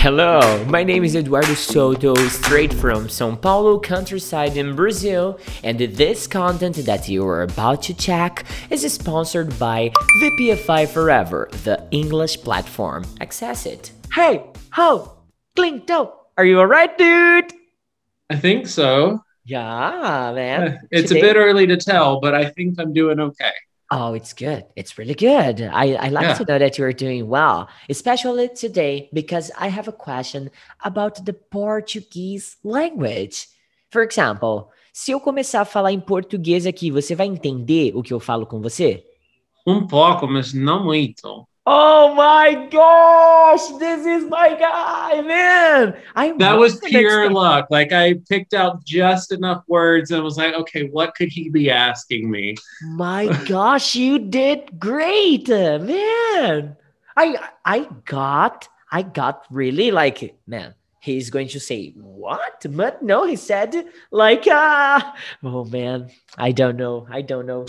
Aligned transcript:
Hello, 0.00 0.64
my 0.66 0.84
name 0.84 1.02
is 1.02 1.16
Eduardo 1.16 1.54
Soto, 1.54 2.14
straight 2.28 2.72
from 2.72 3.08
São 3.08 3.34
Paulo 3.40 3.80
countryside 3.80 4.56
in 4.56 4.76
Brazil, 4.76 5.40
and 5.64 5.76
this 5.76 6.28
content 6.28 6.76
that 6.86 7.08
you 7.08 7.26
are 7.26 7.42
about 7.42 7.82
to 7.82 7.94
check 7.94 8.44
is 8.70 8.90
sponsored 8.92 9.58
by 9.58 9.90
VPFI 10.22 10.88
Forever, 10.88 11.48
the 11.64 11.84
English 11.90 12.40
platform. 12.44 13.04
Access 13.20 13.66
it. 13.66 13.90
Hey, 14.14 14.44
ho, 14.70 15.18
Clinto, 15.56 16.12
are 16.36 16.44
you 16.44 16.60
alright, 16.60 16.96
dude? 16.96 17.52
I 18.30 18.36
think 18.36 18.68
so. 18.68 19.24
Yeah, 19.46 20.30
man. 20.32 20.62
Uh, 20.62 20.76
it's 20.92 21.08
Today- 21.08 21.20
a 21.20 21.22
bit 21.24 21.36
early 21.36 21.66
to 21.66 21.76
tell, 21.76 22.20
but 22.20 22.36
I 22.36 22.44
think 22.50 22.78
I'm 22.78 22.92
doing 22.92 23.18
okay. 23.18 23.50
Oh, 23.90 24.12
it's 24.12 24.34
good. 24.34 24.66
It's 24.76 24.98
really 24.98 25.14
good. 25.14 25.62
I, 25.62 25.94
I 25.94 26.08
like 26.10 26.28
Yeah. 26.28 26.34
to 26.34 26.44
know 26.44 26.58
that 26.58 26.76
you're 26.76 26.92
doing 26.92 27.26
well, 27.26 27.68
especially 27.88 28.50
today 28.50 29.08
because 29.14 29.50
I 29.58 29.68
have 29.68 29.88
a 29.88 29.92
question 29.92 30.50
about 30.84 31.24
the 31.24 31.32
Portuguese 31.32 32.56
language. 32.62 33.48
For 33.90 34.02
example, 34.02 34.70
se 34.92 35.12
eu 35.12 35.20
começar 35.20 35.62
a 35.62 35.64
falar 35.64 35.92
em 35.92 36.00
português 36.00 36.66
aqui, 36.66 36.90
você 36.90 37.14
vai 37.14 37.26
entender 37.28 37.92
o 37.96 38.02
que 38.02 38.12
eu 38.12 38.20
falo 38.20 38.46
com 38.46 38.60
você? 38.60 39.06
Um 39.66 39.86
pouco, 39.86 40.26
mas 40.26 40.52
não 40.52 40.84
muito. 40.84 41.47
Oh 41.70 42.14
my 42.14 42.66
gosh, 42.70 43.66
this 43.78 44.06
is 44.06 44.24
my 44.30 44.54
guy, 44.54 45.20
man. 45.20 45.94
I 46.16 46.32
That 46.38 46.56
was 46.56 46.78
pure 46.78 47.28
luck. 47.30 47.66
Like 47.68 47.92
I 47.92 48.14
picked 48.26 48.54
out 48.54 48.82
just 48.86 49.32
enough 49.32 49.64
words 49.68 50.10
and 50.10 50.24
was 50.24 50.38
like, 50.38 50.54
okay, 50.54 50.88
what 50.88 51.14
could 51.14 51.28
he 51.28 51.50
be 51.50 51.70
asking 51.70 52.30
me? 52.30 52.56
My 52.84 53.26
gosh, 53.46 53.94
you 53.94 54.18
did 54.18 54.80
great, 54.80 55.50
uh, 55.50 55.78
man. 55.78 56.74
I 57.18 57.50
I 57.66 57.86
got 58.06 58.66
I 58.90 59.02
got 59.02 59.44
really 59.50 59.90
like 59.90 60.38
man. 60.46 60.72
He's 61.00 61.28
going 61.28 61.48
to 61.48 61.60
say 61.60 61.90
what? 61.96 62.64
But 62.70 63.02
no, 63.02 63.26
he 63.26 63.36
said 63.36 63.92
like 64.10 64.44
ah. 64.48 65.14
oh 65.44 65.66
man, 65.66 66.12
I 66.38 66.52
don't 66.52 66.78
know. 66.78 67.06
I 67.10 67.20
don't 67.20 67.44
know. 67.44 67.66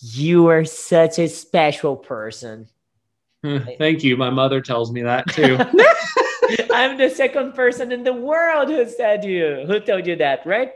You 0.00 0.46
are 0.46 0.64
such 0.64 1.18
a 1.18 1.28
special 1.28 1.96
person. 1.96 2.71
Hmm, 3.42 3.58
thank 3.78 4.04
you. 4.04 4.16
My 4.16 4.30
mother 4.30 4.60
tells 4.60 4.92
me 4.92 5.02
that 5.02 5.26
too. 5.28 5.58
I'm 6.72 6.96
the 6.98 7.10
second 7.10 7.54
person 7.54 7.92
in 7.92 8.04
the 8.04 8.12
world 8.12 8.68
who 8.68 8.88
said 8.88 9.24
you 9.24 9.64
who 9.66 9.80
told 9.80 10.06
you 10.06 10.16
that, 10.16 10.46
right? 10.46 10.72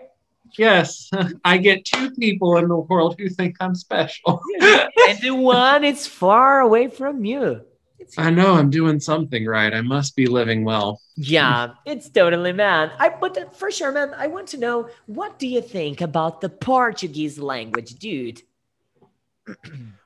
yes, 0.58 1.10
I 1.44 1.58
get 1.58 1.84
two 1.84 2.10
people 2.12 2.56
in 2.56 2.68
the 2.68 2.76
world 2.78 3.16
who 3.18 3.28
think 3.28 3.56
I'm 3.60 3.74
special. 3.74 4.40
and 4.60 5.20
the 5.20 5.32
one 5.32 5.84
is 5.84 6.06
far 6.06 6.60
away 6.60 6.88
from 6.88 7.24
you. 7.24 7.62
It's 7.98 8.18
I 8.18 8.30
know 8.30 8.54
I'm 8.54 8.70
doing 8.70 9.00
something 9.00 9.46
right. 9.46 9.72
I 9.72 9.80
must 9.80 10.16
be 10.16 10.26
living 10.26 10.64
well. 10.64 11.00
Yeah, 11.16 11.72
it's 11.86 12.08
totally 12.10 12.52
man. 12.52 12.90
I 12.98 13.08
but 13.08 13.56
for 13.56 13.70
sure, 13.70 13.90
man. 13.90 14.14
I 14.16 14.26
want 14.26 14.48
to 14.48 14.58
know 14.58 14.88
what 15.06 15.38
do 15.38 15.46
you 15.48 15.62
think 15.62 16.00
about 16.00 16.40
the 16.40 16.50
Portuguese 16.50 17.38
language, 17.38 17.94
dude? 17.94 18.42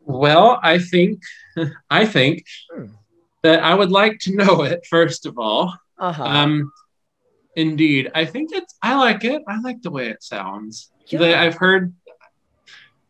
Well, 0.00 0.58
I 0.62 0.78
think 0.78 1.22
I 1.91 2.06
think 2.06 2.44
Hmm. 2.74 2.86
that 3.42 3.62
I 3.62 3.74
would 3.74 3.91
like 3.91 4.19
to 4.20 4.34
know 4.34 4.62
it 4.62 4.86
first 4.88 5.27
of 5.27 5.38
all. 5.38 5.74
Uh 5.98 6.12
huh. 6.12 6.24
Um, 6.24 6.72
indeed, 7.56 8.10
I 8.14 8.24
think 8.24 8.50
it's. 8.52 8.74
I 8.82 8.94
like 8.97 9.24
it. 9.24 9.42
I 9.48 9.60
like 9.60 9.82
the 9.82 9.91
way 9.91 10.08
it 10.08 10.22
sounds. 10.22 10.91
Yeah. 11.06 11.19
The- 11.20 11.38
I've 11.38 11.56
heard. 11.56 11.92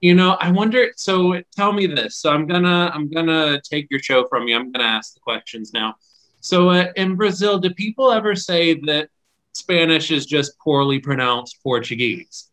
You 0.00 0.14
know, 0.14 0.30
I 0.40 0.50
wonder. 0.50 0.88
So, 0.96 1.42
tell 1.54 1.72
me 1.72 1.86
this. 1.86 2.16
So, 2.16 2.30
I'm 2.30 2.46
gonna, 2.46 2.90
I'm 2.94 3.10
gonna 3.10 3.60
take 3.60 3.86
your 3.90 4.00
show 4.00 4.26
from 4.28 4.48
you. 4.48 4.56
I'm 4.56 4.72
gonna 4.72 4.84
ask 4.84 5.12
the 5.14 5.20
questions 5.20 5.72
now. 5.74 5.96
So, 6.40 6.70
uh, 6.70 6.86
in 6.96 7.16
Brazil, 7.16 7.58
do 7.58 7.68
people 7.74 8.10
ever 8.10 8.34
say 8.34 8.74
that 8.86 9.10
Spanish 9.52 10.10
is 10.10 10.24
just 10.24 10.58
poorly 10.58 11.00
pronounced 11.00 11.62
Portuguese? 11.62 12.49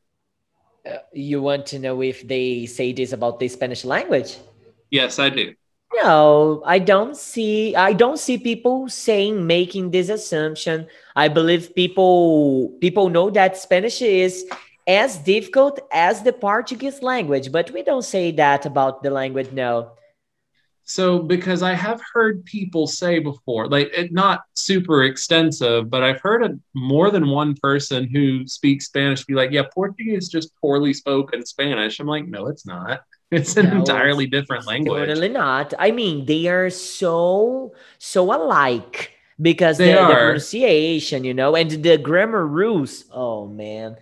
Uh, 0.87 0.99
you 1.11 1.41
want 1.41 1.65
to 1.67 1.79
know 1.79 2.01
if 2.01 2.27
they 2.27 2.65
say 2.65 2.93
this 2.93 3.11
about 3.11 3.39
the 3.39 3.47
Spanish 3.47 3.83
language? 3.83 4.37
Yes, 4.89 5.19
I 5.19 5.29
do. 5.29 5.53
No, 5.95 6.61
I 6.65 6.79
don't 6.79 7.15
see. 7.15 7.75
I 7.75 7.93
don't 7.93 8.19
see 8.19 8.37
people 8.37 8.89
saying 8.89 9.47
making 9.47 9.91
this 9.91 10.09
assumption. 10.09 10.87
I 11.15 11.27
believe 11.27 11.73
people 11.75 12.77
people 12.81 13.09
know 13.09 13.29
that 13.31 13.57
Spanish 13.57 14.01
is 14.01 14.45
as 14.87 15.17
difficult 15.17 15.79
as 15.91 16.23
the 16.23 16.33
Portuguese 16.33 17.01
language, 17.01 17.51
but 17.51 17.71
we 17.71 17.83
don't 17.83 18.05
say 18.05 18.31
that 18.31 18.65
about 18.65 19.03
the 19.03 19.09
language. 19.09 19.51
No. 19.51 19.91
So, 20.89 21.19
because 21.19 21.63
I 21.63 21.73
have 21.73 22.01
heard 22.13 22.45
people 22.45 22.87
say 22.87 23.19
before, 23.19 23.67
like 23.67 23.91
it, 23.93 24.13
not 24.13 24.43
super 24.53 25.03
extensive, 25.03 25.89
but 25.89 26.01
I've 26.01 26.21
heard 26.21 26.43
a, 26.45 26.57
more 26.73 27.11
than 27.11 27.27
one 27.29 27.55
person 27.55 28.07
who 28.09 28.47
speaks 28.47 28.85
Spanish 28.85 29.25
be 29.25 29.33
like, 29.33 29.51
"Yeah, 29.51 29.63
Portuguese 29.73 30.23
is 30.23 30.29
just 30.29 30.55
poorly 30.61 30.93
spoken 30.93 31.45
Spanish." 31.45 31.99
I'm 31.99 32.07
like, 32.07 32.25
"No, 32.27 32.47
it's 32.47 32.65
not. 32.65 33.01
It's 33.29 33.57
an 33.57 33.69
No, 33.69 33.79
entirely 33.79 34.25
it's 34.25 34.31
different 34.31 34.65
language." 34.65 35.09
Totally 35.09 35.27
not. 35.27 35.73
I 35.77 35.91
mean, 35.91 36.25
they 36.25 36.47
are 36.47 36.69
so 36.69 37.73
so 37.97 38.33
alike 38.33 39.11
because 39.41 39.79
They 39.79 39.91
the, 39.91 40.05
the 40.05 40.15
pronunciation, 40.15 41.23
you 41.25 41.33
know, 41.33 41.55
and 41.55 41.69
the 41.71 41.97
grammar 41.97 42.45
rules. 42.47 43.05
Oh 43.11 43.45
man, 43.47 43.97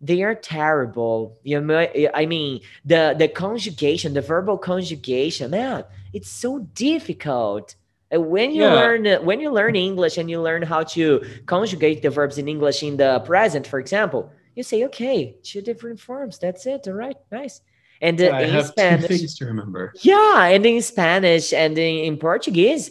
they 0.00 0.22
are 0.22 0.34
terrible. 0.34 1.36
You 1.42 1.60
know, 1.60 1.78
I 2.14 2.26
mean, 2.26 2.60
the 2.84 3.14
the 3.18 3.28
conjugation, 3.28 4.14
the 4.14 4.22
verbal 4.22 4.58
conjugation, 4.58 5.50
man, 5.50 5.84
it's 6.12 6.28
so 6.30 6.60
difficult. 6.74 7.74
When 8.12 8.50
you 8.50 8.64
Yeah. 8.64 8.74
learn 8.74 9.24
when 9.24 9.38
you 9.40 9.50
learn 9.50 9.76
English 9.76 10.18
and 10.18 10.28
you 10.30 10.40
learn 10.40 10.62
how 10.62 10.82
to 10.96 11.20
conjugate 11.46 12.02
the 12.02 12.10
verbs 12.10 12.38
in 12.38 12.48
English 12.48 12.82
in 12.82 12.96
the 12.96 13.20
present, 13.20 13.66
for 13.66 13.78
example, 13.78 14.32
you 14.56 14.62
say, 14.64 14.84
okay, 14.84 15.36
two 15.44 15.62
different 15.62 16.00
forms. 16.00 16.38
That's 16.38 16.66
it. 16.66 16.88
All 16.88 16.94
right, 16.94 17.16
nice. 17.30 17.60
And 18.02 18.20
uh, 18.20 18.30
I 18.32 18.42
in 18.42 18.50
have 18.50 18.66
Spanish, 18.66 19.06
two 19.06 19.18
things 19.18 19.34
to 19.38 19.44
remember. 19.46 19.92
yeah, 20.02 20.46
and 20.46 20.64
in 20.66 20.80
Spanish 20.82 21.52
and 21.52 21.76
in, 21.78 22.04
in 22.08 22.16
Portuguese, 22.16 22.90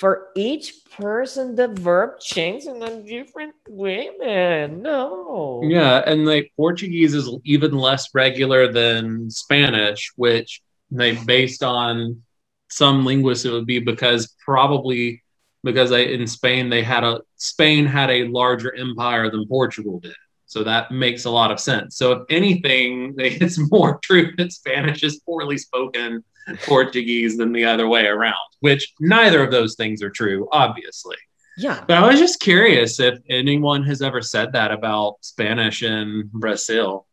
for 0.00 0.28
each 0.34 0.72
person, 0.98 1.54
the 1.54 1.68
verb 1.68 2.18
changes 2.20 2.66
in 2.66 2.82
a 2.82 3.02
different 3.02 3.54
way, 3.68 4.08
man. 4.18 4.80
No. 4.80 5.60
Yeah, 5.62 6.02
and 6.06 6.24
like 6.24 6.54
Portuguese 6.56 7.12
is 7.12 7.28
even 7.44 7.72
less 7.72 8.08
regular 8.14 8.72
than 8.72 9.28
Spanish, 9.28 10.10
which 10.16 10.62
they 10.90 11.16
based 11.26 11.62
on 11.62 12.22
some 12.70 13.04
linguists 13.04 13.44
it 13.44 13.52
would 13.52 13.66
be 13.66 13.78
because 13.78 14.34
probably 14.42 15.22
because 15.64 15.90
in 15.90 16.26
Spain 16.26 16.70
they 16.70 16.82
had 16.82 17.04
a 17.04 17.20
Spain 17.36 17.84
had 17.84 18.08
a 18.08 18.28
larger 18.28 18.74
empire 18.74 19.30
than 19.30 19.46
Portugal 19.46 20.00
did. 20.00 20.14
So 20.50 20.64
that 20.64 20.90
makes 20.90 21.26
a 21.26 21.30
lot 21.30 21.52
of 21.52 21.60
sense. 21.60 21.96
So 21.96 22.10
if 22.10 22.22
anything, 22.28 23.14
it's 23.18 23.56
more 23.70 24.00
true 24.02 24.32
that 24.36 24.52
Spanish 24.52 25.04
is 25.04 25.20
poorly 25.20 25.56
spoken 25.56 26.24
Portuguese 26.66 27.36
than 27.36 27.52
the 27.52 27.64
other 27.64 27.86
way 27.86 28.06
around, 28.06 28.34
which 28.58 28.92
neither 28.98 29.44
of 29.44 29.52
those 29.52 29.76
things 29.76 30.02
are 30.02 30.10
true, 30.10 30.48
obviously. 30.50 31.16
Yeah. 31.56 31.84
But 31.86 31.98
I 31.98 32.08
was 32.08 32.18
just 32.18 32.40
curious 32.40 32.98
if 32.98 33.20
anyone 33.28 33.84
has 33.84 34.02
ever 34.02 34.20
said 34.20 34.52
that 34.54 34.72
about 34.72 35.18
Spanish 35.20 35.84
in 35.84 36.28
Brazil. 36.32 37.06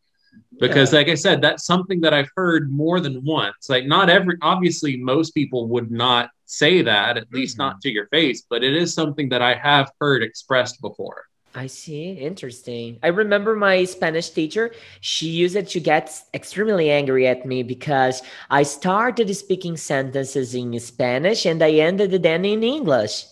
Because, 0.58 0.92
like 0.92 1.08
I 1.08 1.14
said, 1.14 1.40
that's 1.40 1.64
something 1.64 2.00
that 2.00 2.12
I've 2.12 2.30
heard 2.34 2.72
more 2.72 2.98
than 2.98 3.24
once. 3.24 3.68
Like, 3.68 3.86
not 3.86 4.10
every, 4.10 4.36
obviously, 4.42 4.96
most 4.96 5.30
people 5.30 5.68
would 5.68 5.92
not 5.92 6.30
say 6.46 6.82
that, 6.82 7.16
at 7.16 7.32
least 7.32 7.54
Mhm. 7.54 7.58
not 7.58 7.80
to 7.82 7.90
your 7.90 8.08
face, 8.08 8.42
but 8.50 8.64
it 8.64 8.74
is 8.74 8.92
something 8.92 9.28
that 9.28 9.42
I 9.42 9.54
have 9.54 9.92
heard 10.00 10.24
expressed 10.24 10.80
before. 10.80 11.27
I 11.58 11.66
see. 11.66 12.12
Interesting. 12.12 13.00
I 13.02 13.08
remember 13.08 13.56
my 13.56 13.82
Spanish 13.82 14.30
teacher. 14.30 14.70
She 15.00 15.26
used 15.26 15.56
it 15.56 15.66
to 15.70 15.80
get 15.80 16.14
extremely 16.32 16.88
angry 16.88 17.26
at 17.26 17.44
me 17.44 17.64
because 17.64 18.22
I 18.48 18.62
started 18.62 19.26
speaking 19.34 19.76
sentences 19.76 20.54
in 20.54 20.78
Spanish 20.78 21.46
and 21.46 21.60
I 21.60 21.72
ended 21.82 22.22
them 22.22 22.44
in 22.44 22.62
English. 22.62 23.24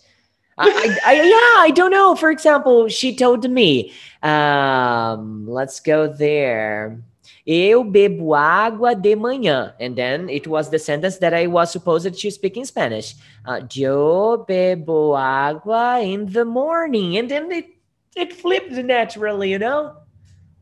I, 0.57 0.67
I, 0.67 0.99
I, 1.05 1.13
yeah, 1.23 1.63
I 1.63 1.71
don't 1.73 1.91
know. 1.91 2.15
For 2.17 2.29
example, 2.29 2.89
she 2.89 3.15
told 3.15 3.49
me, 3.49 3.93
um, 4.21 5.47
let's 5.47 5.79
go 5.79 6.11
there. 6.11 6.99
Eu 7.45 7.85
bebo 7.85 8.35
água 8.35 8.93
de 8.93 9.15
manhã. 9.15 9.71
And 9.79 9.95
then 9.95 10.27
it 10.27 10.47
was 10.47 10.69
the 10.69 10.79
sentence 10.79 11.15
that 11.19 11.33
I 11.33 11.47
was 11.47 11.71
supposed 11.71 12.13
to 12.13 12.31
speak 12.31 12.57
in 12.57 12.65
Spanish. 12.65 13.15
Uh, 13.45 13.61
Yo 13.71 14.43
bebo 14.43 15.15
água 15.15 16.03
in 16.03 16.25
the 16.33 16.43
morning. 16.43 17.15
And 17.15 17.31
then 17.31 17.49
it 17.53 17.76
it 18.15 18.33
flipped 18.33 18.71
naturally, 18.71 19.51
you 19.51 19.59
know? 19.59 19.97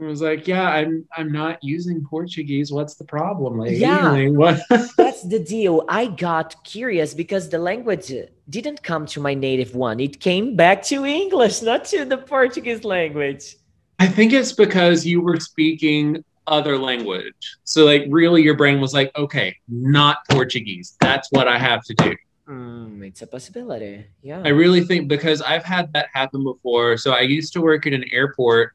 I 0.00 0.06
was 0.06 0.22
like, 0.22 0.48
yeah, 0.48 0.68
I'm 0.68 1.06
I'm 1.16 1.30
not 1.30 1.62
using 1.62 2.04
Portuguese. 2.04 2.72
What's 2.72 2.94
the 2.94 3.04
problem, 3.04 3.58
Like, 3.64 3.72
Yeah. 3.72 4.28
What? 4.28 4.60
That's 4.96 5.22
the 5.22 5.38
deal. 5.38 5.84
I 5.88 6.06
got 6.06 6.62
curious 6.64 7.14
because 7.14 7.48
the 7.48 7.58
language 7.58 8.12
didn't 8.50 8.82
come 8.82 9.06
to 9.06 9.20
my 9.20 9.34
native 9.34 9.74
one. 9.74 10.00
It 10.00 10.20
came 10.20 10.56
back 10.56 10.82
to 10.84 11.04
English, 11.04 11.62
not 11.70 11.84
to 11.86 12.04
the 12.04 12.18
Portuguese 12.18 12.84
language. 12.84 13.56
I 13.98 14.08
think 14.08 14.32
it's 14.32 14.52
because 14.52 15.06
you 15.06 15.20
were 15.20 15.38
speaking 15.38 16.24
other 16.48 16.76
language. 16.76 17.56
So 17.62 17.84
like 17.84 18.04
really 18.08 18.42
your 18.42 18.56
brain 18.56 18.80
was 18.80 18.92
like, 18.92 19.16
okay, 19.16 19.56
not 19.68 20.18
Portuguese. 20.28 20.96
That's 21.00 21.28
what 21.30 21.46
I 21.46 21.58
have 21.58 21.84
to 21.84 21.94
do. 21.94 22.16
Mm, 22.48 23.06
it's 23.06 23.22
a 23.22 23.26
possibility. 23.26 24.06
Yeah. 24.22 24.42
I 24.44 24.48
really 24.48 24.82
think 24.82 25.08
because 25.08 25.40
I've 25.42 25.64
had 25.64 25.92
that 25.92 26.08
happen 26.12 26.42
before. 26.42 26.96
So 26.96 27.12
I 27.12 27.20
used 27.20 27.52
to 27.54 27.60
work 27.60 27.86
at 27.86 27.92
an 27.92 28.04
airport, 28.10 28.72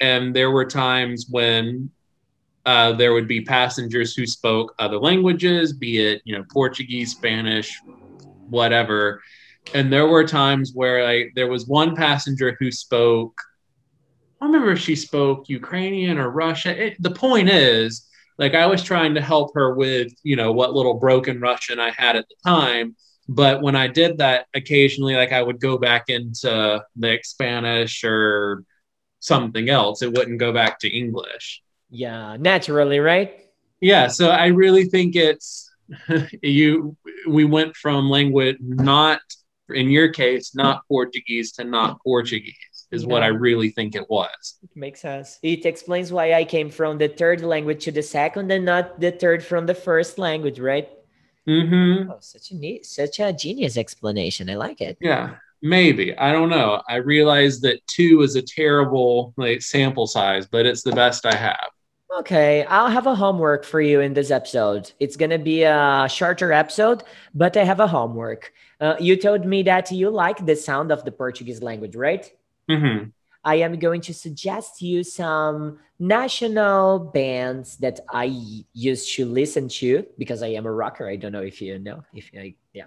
and 0.00 0.36
there 0.36 0.50
were 0.50 0.66
times 0.66 1.26
when 1.30 1.90
uh, 2.66 2.92
there 2.92 3.14
would 3.14 3.28
be 3.28 3.40
passengers 3.40 4.14
who 4.14 4.26
spoke 4.26 4.74
other 4.78 4.98
languages, 4.98 5.72
be 5.72 6.04
it 6.04 6.20
you 6.24 6.36
know 6.36 6.44
Portuguese, 6.52 7.12
Spanish, 7.12 7.80
whatever. 8.50 9.22
And 9.74 9.92
there 9.92 10.06
were 10.06 10.26
times 10.26 10.72
where 10.74 11.04
like 11.04 11.32
there 11.34 11.48
was 11.48 11.66
one 11.66 11.96
passenger 11.96 12.56
who 12.60 12.70
spoke. 12.70 13.40
I 14.40 14.46
remember 14.46 14.72
if 14.72 14.80
she 14.80 14.94
spoke 14.94 15.48
Ukrainian 15.48 16.18
or 16.18 16.30
Russian. 16.30 16.76
It, 16.76 17.02
the 17.02 17.10
point 17.10 17.48
is, 17.48 18.06
like 18.38 18.54
I 18.54 18.66
was 18.66 18.82
trying 18.82 19.14
to 19.14 19.20
help 19.20 19.54
her 19.54 19.74
with 19.74 20.12
you 20.22 20.36
know 20.36 20.52
what 20.52 20.74
little 20.74 20.94
broken 20.94 21.40
Russian 21.40 21.80
I 21.80 21.90
had 21.90 22.16
at 22.16 22.26
the 22.28 22.36
time 22.44 22.96
but 23.28 23.60
when 23.60 23.74
I 23.74 23.88
did 23.88 24.18
that, 24.18 24.46
occasionally, 24.54 25.16
like 25.16 25.32
I 25.32 25.42
would 25.42 25.60
go 25.60 25.78
back 25.78 26.04
into 26.08 26.84
the 26.94 27.18
Spanish 27.22 28.04
or 28.04 28.64
something 29.20 29.68
else. 29.68 30.02
It 30.02 30.12
wouldn't 30.12 30.38
go 30.38 30.52
back 30.52 30.78
to 30.80 30.88
English. 30.88 31.62
Yeah, 31.90 32.36
naturally, 32.38 33.00
right? 33.00 33.40
Yeah. 33.80 34.06
So 34.08 34.30
I 34.30 34.46
really 34.46 34.84
think 34.84 35.16
it's 35.16 35.68
you. 36.42 36.96
We 37.26 37.44
went 37.44 37.76
from 37.76 38.08
language 38.08 38.58
not 38.60 39.20
in 39.70 39.90
your 39.90 40.08
case 40.08 40.54
not 40.54 40.82
Portuguese 40.86 41.50
to 41.50 41.64
not 41.64 41.98
Portuguese 42.04 42.75
is 42.90 43.04
what 43.06 43.22
I 43.22 43.28
really 43.28 43.70
think 43.70 43.94
it 43.94 44.08
was. 44.08 44.58
It 44.62 44.70
makes 44.74 45.00
sense. 45.00 45.38
It 45.42 45.66
explains 45.66 46.12
why 46.12 46.34
I 46.34 46.44
came 46.44 46.70
from 46.70 46.98
the 46.98 47.08
third 47.08 47.40
language 47.42 47.84
to 47.84 47.92
the 47.92 48.02
second 48.02 48.50
and 48.50 48.64
not 48.64 49.00
the 49.00 49.10
third 49.10 49.44
from 49.44 49.66
the 49.66 49.74
first 49.74 50.18
language, 50.18 50.60
right? 50.60 50.88
Mm-hmm. 51.48 52.10
Oh, 52.10 52.18
such 52.20 52.50
a 52.50 52.56
neat, 52.56 52.86
such 52.86 53.20
a 53.20 53.32
genius 53.32 53.76
explanation. 53.76 54.50
I 54.50 54.54
like 54.54 54.80
it. 54.80 54.98
Yeah, 55.00 55.36
maybe. 55.62 56.16
I 56.16 56.32
don't 56.32 56.50
know. 56.50 56.82
I 56.88 56.96
realize 56.96 57.60
that 57.60 57.86
two 57.86 58.22
is 58.22 58.36
a 58.36 58.42
terrible 58.42 59.32
like 59.36 59.62
sample 59.62 60.06
size, 60.06 60.46
but 60.46 60.66
it's 60.66 60.82
the 60.82 60.92
best 60.92 61.26
I 61.26 61.34
have. 61.34 61.70
Okay, 62.18 62.64
I'll 62.64 62.88
have 62.88 63.06
a 63.06 63.14
homework 63.14 63.64
for 63.64 63.80
you 63.80 64.00
in 64.00 64.14
this 64.14 64.30
episode. 64.30 64.92
It's 65.00 65.16
gonna 65.16 65.38
be 65.38 65.64
a 65.64 66.08
shorter 66.08 66.52
episode, 66.52 67.02
but 67.34 67.56
I 67.56 67.64
have 67.64 67.80
a 67.80 67.86
homework. 67.86 68.52
Uh, 68.80 68.96
you 68.98 69.16
told 69.16 69.44
me 69.44 69.62
that 69.64 69.90
you 69.90 70.10
like 70.10 70.46
the 70.46 70.56
sound 70.56 70.92
of 70.92 71.04
the 71.04 71.12
Portuguese 71.12 71.62
language, 71.62 71.96
right? 71.96 72.30
Mm-hmm. 72.70 73.10
I 73.44 73.56
am 73.56 73.78
going 73.78 74.00
to 74.02 74.12
suggest 74.12 74.82
you 74.82 75.04
some 75.04 75.78
national 76.00 76.98
bands 76.98 77.76
that 77.76 78.00
I 78.12 78.24
used 78.72 79.14
to 79.14 79.24
listen 79.24 79.68
to 79.68 80.04
because 80.18 80.42
I 80.42 80.48
am 80.48 80.66
a 80.66 80.72
rocker. 80.72 81.08
I 81.08 81.14
don't 81.14 81.30
know 81.30 81.42
if 81.42 81.62
you 81.62 81.78
know, 81.78 82.02
if 82.12 82.28
I, 82.36 82.56
yeah. 82.72 82.86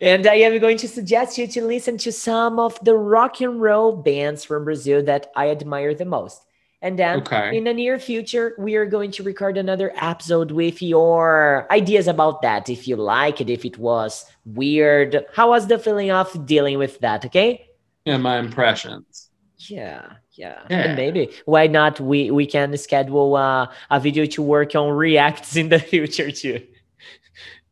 And 0.00 0.26
I 0.26 0.34
am 0.34 0.58
going 0.58 0.78
to 0.78 0.88
suggest 0.88 1.38
you 1.38 1.46
to 1.46 1.64
listen 1.64 1.96
to 1.98 2.10
some 2.10 2.58
of 2.58 2.76
the 2.84 2.96
rock 2.96 3.40
and 3.40 3.60
roll 3.62 3.96
bands 3.96 4.44
from 4.44 4.64
Brazil 4.64 5.00
that 5.04 5.30
I 5.36 5.50
admire 5.50 5.94
the 5.94 6.04
most. 6.06 6.44
And 6.82 6.98
then 6.98 7.20
Okay. 7.20 7.56
in 7.56 7.64
the 7.64 7.72
near 7.72 7.98
future, 7.98 8.54
we 8.58 8.74
are 8.74 8.84
going 8.84 9.12
to 9.12 9.22
record 9.22 9.56
another 9.56 9.92
episode 9.96 10.50
with 10.50 10.82
your 10.82 11.68
ideas 11.70 12.08
about 12.08 12.42
that. 12.42 12.68
If 12.68 12.86
you 12.88 12.96
like 12.96 13.40
it, 13.40 13.48
if 13.48 13.64
it 13.64 13.78
was 13.78 14.26
weird, 14.44 15.24
how 15.34 15.50
was 15.50 15.68
the 15.68 15.78
feeling 15.78 16.10
of 16.10 16.44
dealing 16.44 16.78
with 16.78 16.98
that? 16.98 17.24
Okay. 17.24 17.68
Yeah, 18.04 18.18
my 18.18 18.38
impressions. 18.38 19.30
Yeah, 19.58 20.04
yeah. 20.32 20.62
Yeah. 20.68 20.76
And 20.78 20.96
maybe 20.96 21.30
why 21.46 21.66
not 21.68 22.00
we 22.00 22.30
we 22.30 22.44
can 22.46 22.76
schedule 22.76 23.36
uh, 23.36 23.68
a 23.90 23.98
video 24.00 24.26
to 24.26 24.42
work 24.42 24.74
on 24.74 24.90
reacts 24.90 25.56
in 25.56 25.68
the 25.70 25.78
future 25.92 26.30
too. 26.30 26.60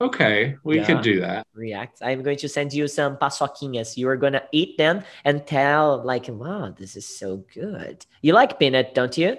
Okay, 0.00 0.56
we 0.64 0.78
Yeah. 0.78 0.86
could 0.86 1.02
do 1.02 1.20
that. 1.20 1.46
Reacts. 1.54 2.02
I'm 2.02 2.22
going 2.22 2.38
to 2.38 2.48
send 2.48 2.72
you 2.72 2.88
some 2.88 3.16
paçoquinhas. 3.18 3.96
You 3.96 4.08
are 4.08 4.16
gonna 4.16 4.42
eat 4.52 4.78
them 4.78 5.02
and 5.24 5.46
tell 5.46 6.02
like, 6.02 6.26
wow, 6.28 6.74
this 6.76 6.96
is 6.96 7.06
so 7.06 7.44
good. 7.54 8.04
You 8.22 8.32
like 8.32 8.58
peanut, 8.58 8.94
don't 8.94 9.16
you? 9.16 9.36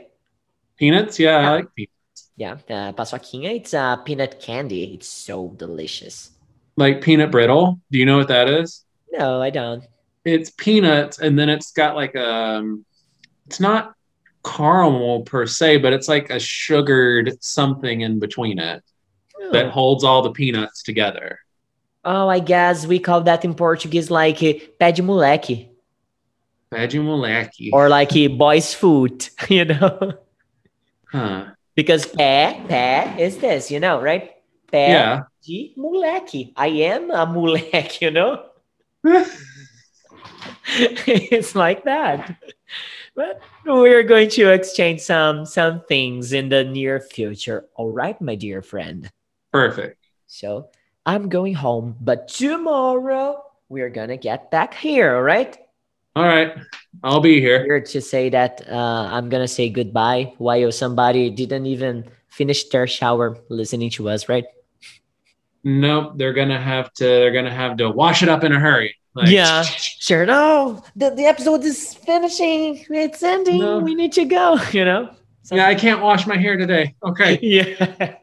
Peanuts? 0.78 1.20
Yeah, 1.20 1.42
Yeah. 1.42 1.50
I 1.50 1.56
like 1.56 1.76
peanuts. 1.76 2.30
Yeah, 2.38 2.54
uh, 2.70 2.94
paçoquinha. 2.94 3.56
It's 3.56 3.74
uh, 3.74 3.98
peanut 3.98 4.40
candy. 4.40 4.94
It's 4.94 5.08
so 5.08 5.50
delicious. 5.58 6.32
Like 6.78 7.02
peanut 7.02 7.32
brittle. 7.32 7.80
Do 7.92 7.98
you 8.00 8.06
know 8.06 8.18
what 8.18 8.28
that 8.30 8.48
is? 8.48 8.86
No, 9.12 9.42
I 9.42 9.50
don't. 9.50 9.84
It's 10.26 10.50
peanuts, 10.52 11.20
and 11.20 11.38
then 11.38 11.50
it's 11.50 11.72
got 11.72 11.96
like 11.96 12.16
um, 12.16 12.86
it's 13.48 13.60
not 13.60 13.94
caramel 14.46 15.24
per 15.24 15.46
se, 15.46 15.78
but 15.78 15.94
it's 15.94 16.08
like 16.08 16.30
a 16.30 16.40
sugared 16.40 17.42
something 17.44 18.02
in 18.02 18.20
between 18.20 18.60
it 18.60 18.84
that 19.52 19.70
holds 19.72 20.04
all 20.04 20.22
the 20.22 20.32
peanuts 20.32 20.84
together. 20.84 21.40
Oh, 22.06 22.28
I 22.28 22.40
guess 22.40 22.86
we 22.86 23.00
call 23.00 23.22
that 23.22 23.44
in 23.46 23.54
Portuguese 23.54 24.10
like 24.12 24.38
pé 24.40 24.94
de 24.96 25.02
moleque 25.02 25.70
pé 26.72 26.88
de 26.90 26.98
moleque. 27.00 27.70
or 27.72 27.88
like 27.90 28.10
boy's 28.38 28.74
food, 28.74 29.28
you 29.50 29.66
know. 29.66 30.14
huh. 31.12 31.46
Because 31.76 32.06
pé, 32.06 32.66
pé 32.68 33.20
is 33.20 33.38
this, 33.38 33.70
you 33.72 33.80
know, 33.80 34.02
right? 34.02 34.32
Pé 34.72 34.88
Yeah. 34.88 35.22
de 35.46 35.74
moleque. 35.78 36.52
I 36.56 36.68
am 36.68 37.12
a 37.12 37.26
moleque, 37.28 38.02
you 38.02 38.12
know? 38.12 38.46
it's 41.08 41.56
like 41.56 41.84
that. 41.84 42.36
But 43.16 43.42
we're 43.66 44.04
going 44.04 44.30
to 44.32 44.52
exchange 44.52 45.02
some 45.02 45.46
some 45.46 45.82
things 45.82 46.34
in 46.34 46.50
the 46.50 46.64
near 46.64 47.00
future. 47.00 47.66
All 47.76 47.92
right, 47.92 48.20
my 48.20 48.34
dear 48.34 48.62
friend. 48.62 49.12
Perfect. 49.52 50.02
So 50.26 50.70
I'm 51.06 51.30
going 51.30 51.54
home, 51.54 51.96
but 52.02 52.28
tomorrow 52.28 53.44
we're 53.70 53.92
gonna 53.92 54.18
get 54.18 54.50
back 54.50 54.74
here, 54.74 55.16
all 55.16 55.22
right? 55.22 55.56
All 56.16 56.26
right. 56.26 56.58
I'll 57.04 57.22
be 57.22 57.40
here. 57.40 57.64
Here 57.64 57.82
to 57.82 58.02
say 58.02 58.30
that 58.30 58.62
uh, 58.68 59.10
I'm 59.12 59.30
gonna 59.30 59.48
say 59.48 59.70
goodbye 59.70 60.34
while 60.38 60.72
somebody 60.72 61.30
didn't 61.30 61.68
even 61.68 62.10
finish 62.30 62.70
their 62.70 62.88
shower 62.88 63.38
listening 63.50 63.92
to 63.92 64.10
us, 64.10 64.28
right? 64.28 64.46
Nope. 65.64 66.14
They're 66.18 66.34
gonna 66.34 66.62
have 66.62 66.92
to. 66.94 67.04
They're 67.06 67.32
gonna 67.32 67.54
have 67.54 67.78
to 67.78 67.90
wash 67.90 68.24
it 68.24 68.30
up 68.30 68.44
in 68.44 68.52
a 68.54 68.60
hurry. 68.60 68.96
Like, 69.16 69.30
Yeah. 69.30 69.64
Sure. 69.64 70.26
No, 70.26 70.84
the, 70.96 71.12
the 71.12 71.26
episode 71.26 71.64
is 71.64 71.94
finishing. 71.94 72.84
It's 72.90 73.22
ending. 73.24 73.60
No. 73.60 73.80
We 73.80 73.96
need 73.96 74.14
to 74.14 74.26
go, 74.26 74.58
you 74.72 74.86
know? 74.86 75.10
So- 75.44 75.56
Yeah, 75.56 75.68
I 75.68 75.76
can't 75.76 76.02
wash 76.02 76.26
my 76.26 76.38
hair 76.38 76.58
today. 76.58 76.96
Okay. 77.04 77.38
yeah. 77.42 78.16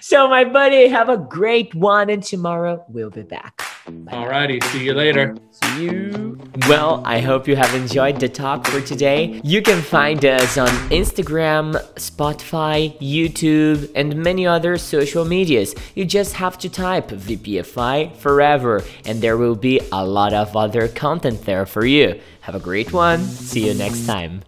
So, 0.00 0.28
my 0.28 0.44
buddy, 0.44 0.88
have 0.88 1.08
a 1.08 1.16
great 1.16 1.74
one. 1.74 2.10
And 2.10 2.22
tomorrow 2.22 2.84
we'll 2.88 3.10
be 3.10 3.22
back. 3.22 3.62
Alrighty. 3.86 4.62
See 4.64 4.84
you 4.84 4.94
later. 4.94 5.36
See 5.50 5.84
you. 5.84 6.38
Well, 6.68 7.02
I 7.04 7.20
hope 7.20 7.48
you 7.48 7.56
have 7.56 7.74
enjoyed 7.74 8.20
the 8.20 8.28
talk 8.28 8.66
for 8.66 8.80
today. 8.80 9.40
You 9.42 9.62
can 9.62 9.80
find 9.80 10.24
us 10.24 10.58
on 10.58 10.68
Instagram, 10.90 11.74
Spotify, 11.94 12.98
YouTube, 13.00 13.90
and 13.94 14.16
many 14.16 14.46
other 14.46 14.76
social 14.76 15.24
medias. 15.24 15.74
You 15.94 16.04
just 16.04 16.34
have 16.34 16.58
to 16.58 16.68
type 16.68 17.08
VPFI 17.08 18.16
forever, 18.16 18.82
and 19.04 19.20
there 19.20 19.36
will 19.36 19.56
be 19.56 19.80
a 19.92 20.04
lot 20.04 20.32
of 20.32 20.56
other 20.56 20.88
content 20.88 21.44
there 21.44 21.66
for 21.66 21.86
you. 21.86 22.20
Have 22.42 22.54
a 22.54 22.60
great 22.60 22.92
one. 22.92 23.20
See 23.20 23.66
you 23.66 23.74
next 23.74 24.06
time. 24.06 24.42